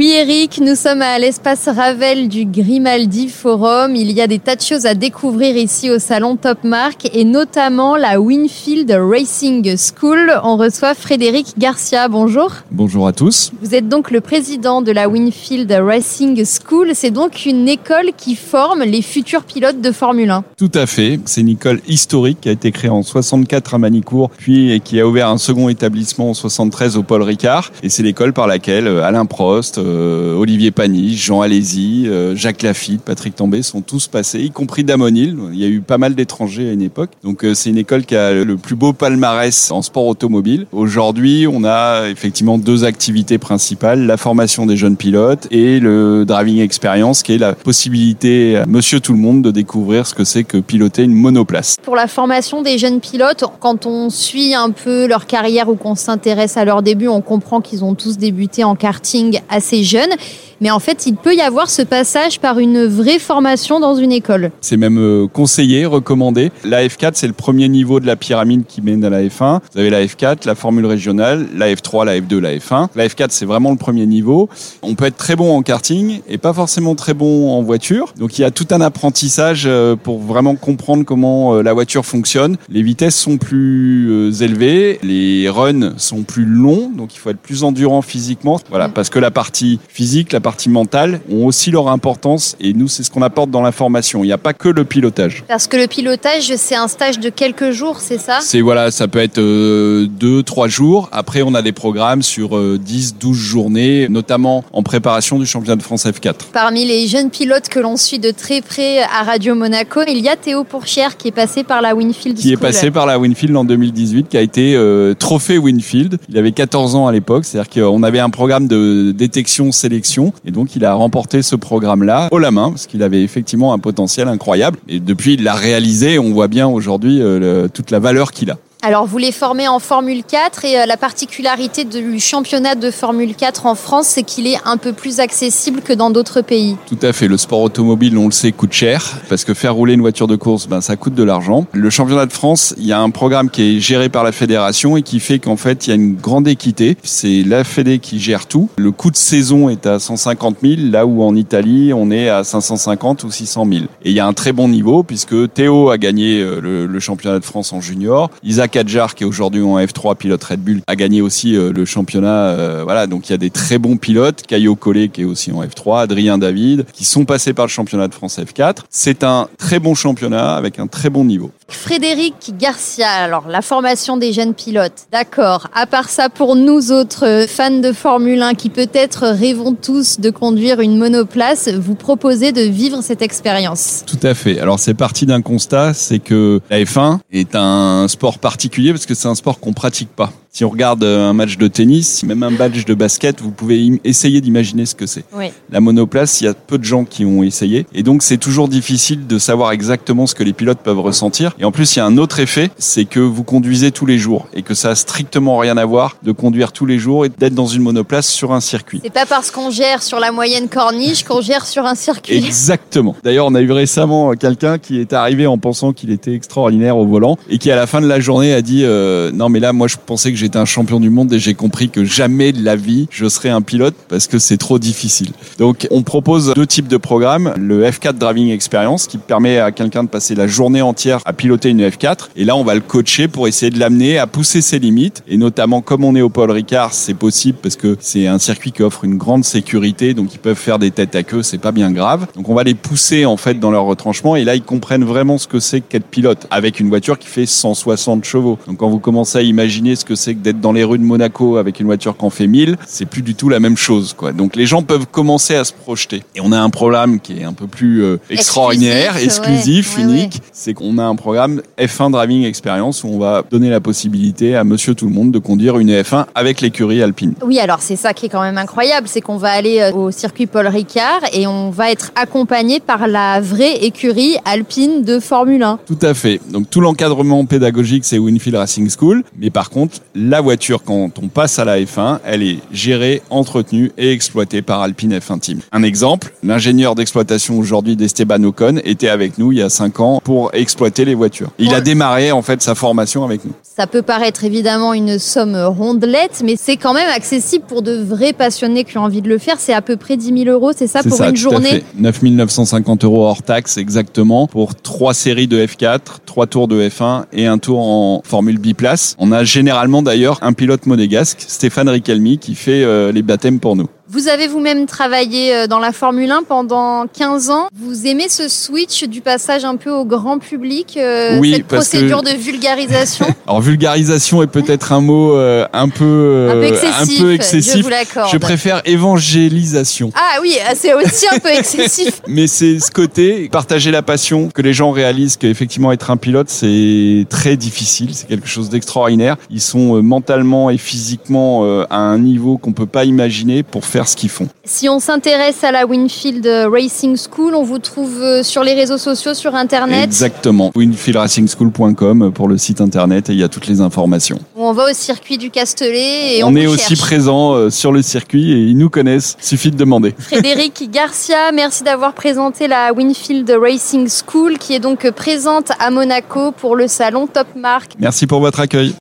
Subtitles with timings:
[0.00, 3.94] Oui Eric, nous sommes à l'espace Ravel du Grimaldi Forum.
[3.94, 7.24] Il y a des tas de choses à découvrir ici au salon Top Mark et
[7.26, 10.32] notamment la Winfield Racing School.
[10.42, 12.08] On reçoit Frédéric Garcia.
[12.08, 12.50] Bonjour.
[12.70, 13.52] Bonjour à tous.
[13.60, 16.92] Vous êtes donc le président de la Winfield Racing School.
[16.94, 20.44] C'est donc une école qui forme les futurs pilotes de Formule 1.
[20.56, 21.20] Tout à fait.
[21.26, 25.06] C'est une école historique qui a été créée en 64 à Manicourt, puis qui a
[25.06, 27.70] ouvert un second établissement en 73 au Paul Ricard.
[27.82, 32.62] Et c'est l'école par laquelle euh, Alain Prost, euh, Olivier Paniche, Jean Alési, euh, Jacques
[32.62, 35.36] Lafitte, Patrick Tambay sont tous passés, y compris Damonil.
[35.52, 37.10] Il y a eu pas mal d'étrangers à une époque.
[37.24, 40.66] Donc c'est une école qui a le plus beau palmarès en sport automobile.
[40.72, 46.60] Aujourd'hui, on a effectivement deux activités principales, la formation des jeunes pilotes et le driving
[46.60, 50.44] experience qui est la possibilité à monsieur tout le monde de découvrir ce que c'est
[50.44, 51.76] que piloter une monoplace.
[51.82, 55.94] Pour la formation des jeunes pilotes, quand on suit un peu leur carrière ou qu'on
[55.94, 60.16] s'intéresse à leur début, on comprend qu'ils ont tous débuté en karting assez jeunes.
[60.60, 64.12] Mais en fait, il peut y avoir ce passage par une vraie formation dans une
[64.12, 64.50] école.
[64.60, 66.52] C'est même euh, conseillé, recommandé.
[66.64, 69.60] La F4, c'est le premier niveau de la pyramide qui mène à la F1.
[69.72, 72.88] Vous avez la F4, la formule régionale, la F3, la F2, la F1.
[72.94, 74.50] La F4, c'est vraiment le premier niveau.
[74.82, 78.12] On peut être très bon en karting et pas forcément très bon en voiture.
[78.18, 82.04] Donc il y a tout un apprentissage euh, pour vraiment comprendre comment euh, la voiture
[82.04, 82.58] fonctionne.
[82.68, 87.64] Les vitesses sont plus élevées, les runs sont plus longs, donc il faut être plus
[87.64, 88.60] endurant physiquement.
[88.68, 92.72] Voilà, parce que la partie physique, la partie partie mentale ont aussi leur importance et
[92.72, 94.24] nous, c'est ce qu'on apporte dans la formation.
[94.24, 95.44] Il n'y a pas que le pilotage.
[95.46, 98.38] Parce que le pilotage, c'est un stage de quelques jours, c'est ça?
[98.40, 101.08] C'est voilà, ça peut être euh, deux, trois jours.
[101.12, 105.76] Après, on a des programmes sur 10, euh, 12 journées, notamment en préparation du championnat
[105.76, 106.34] de France F4.
[106.52, 110.28] Parmi les jeunes pilotes que l'on suit de très près à Radio Monaco, il y
[110.28, 113.56] a Théo Pourchère qui est passé par la Winfield Qui est passé par la Winfield
[113.56, 116.18] en 2018, qui a été euh, trophée Winfield.
[116.28, 120.74] Il avait 14 ans à l'époque, c'est-à-dire qu'on avait un programme de détection-sélection et donc,
[120.76, 124.78] il a remporté ce programme-là haut la main, parce qu'il avait effectivement un potentiel incroyable.
[124.88, 126.18] Et depuis, il l'a réalisé.
[126.18, 128.56] On voit bien aujourd'hui euh, toute la valeur qu'il a.
[128.82, 133.34] Alors, vous les formez en Formule 4 et euh, la particularité du championnat de Formule
[133.34, 136.78] 4 en France, c'est qu'il est un peu plus accessible que dans d'autres pays.
[136.86, 137.28] Tout à fait.
[137.28, 140.36] Le sport automobile, on le sait, coûte cher parce que faire rouler une voiture de
[140.36, 141.66] course, ben, ça coûte de l'argent.
[141.72, 144.96] Le championnat de France, il y a un programme qui est géré par la fédération
[144.96, 146.96] et qui fait qu'en fait, il y a une grande équité.
[147.02, 148.70] C'est la fédé qui gère tout.
[148.78, 152.44] Le coût de saison est à 150 000, là où en Italie, on est à
[152.44, 153.84] 550 ou 600 000.
[154.04, 157.00] Et il y a un très bon niveau puisque Théo a gagné euh, le, le
[157.00, 158.30] championnat de France en junior.
[158.42, 161.84] Isaac Kadjar, qui est aujourd'hui en F3, pilote Red Bull, a gagné aussi euh, le
[161.84, 162.50] championnat.
[162.50, 164.42] Euh, voilà, donc il y a des très bons pilotes.
[164.46, 168.08] Caillot Collet, qui est aussi en F3, Adrien David, qui sont passés par le championnat
[168.08, 168.78] de France F4.
[168.88, 171.50] C'est un très bon championnat avec un très bon niveau.
[171.68, 175.68] Frédéric Garcia, alors la formation des jeunes pilotes, d'accord.
[175.72, 180.30] À part ça, pour nous autres fans de Formule 1 qui peut-être rêvons tous de
[180.30, 184.02] conduire une monoplace, vous proposez de vivre cette expérience.
[184.06, 184.58] Tout à fait.
[184.58, 189.06] Alors c'est parti d'un constat, c'est que la F1 est un sport particulier particulier parce
[189.06, 190.30] que c'est un sport qu'on pratique pas.
[190.52, 194.00] Si on regarde euh, un match de tennis, même un match de basket, vous pouvez
[194.02, 195.24] essayer d'imaginer ce que c'est.
[195.70, 197.86] La monoplace, il y a peu de gens qui ont essayé.
[197.94, 201.54] Et donc, c'est toujours difficile de savoir exactement ce que les pilotes peuvent ressentir.
[201.60, 204.18] Et en plus, il y a un autre effet, c'est que vous conduisez tous les
[204.18, 207.28] jours et que ça a strictement rien à voir de conduire tous les jours et
[207.28, 209.00] d'être dans une monoplace sur un circuit.
[209.04, 212.34] C'est pas parce qu'on gère sur la moyenne corniche qu'on gère sur un circuit.
[212.34, 213.14] Exactement.
[213.22, 217.06] D'ailleurs, on a eu récemment quelqu'un qui est arrivé en pensant qu'il était extraordinaire au
[217.06, 219.72] volant et qui, à la fin de la journée, a dit euh, non, mais là,
[219.72, 222.64] moi, je pensais que j'étais un champion du monde et j'ai compris que jamais de
[222.64, 225.32] la vie je serai un pilote parce que c'est trop difficile.
[225.58, 227.52] Donc on propose deux types de programmes.
[227.58, 231.68] Le F4 Driving Experience qui permet à quelqu'un de passer la journée entière à piloter
[231.68, 234.78] une F4 et là on va le coacher pour essayer de l'amener à pousser ses
[234.78, 238.38] limites et notamment comme on est au Paul Ricard c'est possible parce que c'est un
[238.38, 241.58] circuit qui offre une grande sécurité donc ils peuvent faire des têtes à queue c'est
[241.58, 242.26] pas bien grave.
[242.34, 245.36] Donc on va les pousser en fait dans leur retranchement et là ils comprennent vraiment
[245.36, 248.58] ce que c'est qu'être pilote avec une voiture qui fait 160 chevaux.
[248.66, 251.04] Donc quand vous commencez à imaginer ce que c'est que d'être dans les rues de
[251.04, 254.14] Monaco avec une voiture qui en fait 1000, c'est plus du tout la même chose.
[254.16, 254.32] Quoi.
[254.32, 256.22] Donc les gens peuvent commencer à se projeter.
[256.34, 260.40] Et on a un programme qui est un peu plus euh, extraordinaire, exclusif, unique.
[260.52, 264.64] C'est qu'on a un programme F1 Driving Experience où on va donner la possibilité à
[264.64, 267.34] monsieur tout le monde de conduire une F1 avec l'écurie alpine.
[267.44, 270.10] Oui, alors c'est ça qui est quand même incroyable, c'est qu'on va aller euh, au
[270.10, 275.62] circuit Paul Ricard et on va être accompagné par la vraie écurie alpine de Formule
[275.62, 275.80] 1.
[275.86, 276.40] Tout à fait.
[276.50, 279.24] Donc tout l'encadrement pédagogique, c'est Winfield Racing School.
[279.38, 283.90] Mais par contre, la voiture, quand on passe à la F1, elle est gérée, entretenue
[283.96, 285.60] et exploitée par Alpine F1 Team.
[285.72, 290.20] Un exemple, l'ingénieur d'exploitation aujourd'hui d'Esteban Ocon était avec nous il y a 5 ans
[290.22, 291.50] pour exploiter les voitures.
[291.58, 293.52] Il a démarré en fait sa formation avec nous.
[293.62, 298.34] Ça peut paraître évidemment une somme rondelette, mais c'est quand même accessible pour de vrais
[298.34, 299.56] passionnés qui ont envie de le faire.
[299.58, 301.70] C'est à peu près 10 000 euros, c'est ça, pour ça, une tout à journée
[301.70, 301.84] fait.
[301.96, 307.24] 9 950 euros hors taxe exactement pour trois séries de F4, trois tours de F1
[307.32, 309.16] et un tour en Formule biplace.
[309.18, 313.76] On a généralement d'ailleurs un pilote monégasque, Stéphane Ricalmi, qui fait euh, les baptêmes pour
[313.76, 313.88] nous.
[314.12, 317.68] Vous avez vous-même travaillé euh, dans la Formule 1 pendant 15 ans.
[317.80, 321.88] Vous aimez ce switch du passage un peu au grand public, euh, Oui, cette parce
[321.88, 326.54] que- procédure de vulgarisation Alors vulgarisation est peut-être un mot euh, un peu euh, un
[326.54, 327.84] peu excessif, un peu je excessif.
[327.86, 327.90] vous.
[328.32, 330.10] Je préfère évangélisation.
[330.16, 332.20] Ah oui, c'est aussi un peu excessif.
[332.26, 336.50] Mais c'est ce côté, partager la passion, que les gens réalisent qu'effectivement être un pilote,
[336.50, 339.36] c'est très difficile, c'est quelque chose d'extraordinaire.
[339.50, 344.16] Ils sont mentalement et physiquement à un niveau qu'on peut pas imaginer pour faire ce
[344.16, 344.48] qu'ils font.
[344.64, 348.98] Si on s'intéresse à la Winfield Racing School, on vous trouve euh, sur les réseaux
[348.98, 350.04] sociaux, sur Internet.
[350.04, 350.70] Exactement.
[350.74, 354.38] winfieldracingschool.com pour le site internet et il y a toutes les informations.
[354.56, 357.00] On va au circuit du Castellet et on, on est aussi cherche.
[357.00, 360.14] présent euh, sur le circuit et ils nous connaissent, suffit de demander.
[360.18, 366.52] Frédéric Garcia, merci d'avoir présenté la Winfield Racing School qui est donc présente à Monaco
[366.52, 367.92] pour le salon Top Mark.
[367.98, 368.94] Merci pour votre accueil.